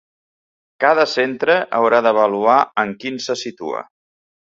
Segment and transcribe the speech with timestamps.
[0.83, 3.89] Cada centre haurà d’avaluar en quin se situa.